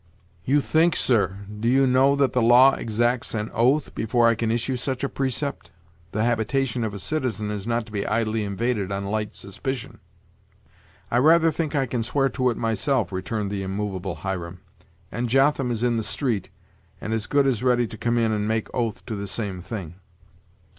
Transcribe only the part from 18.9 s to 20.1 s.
to the same thing."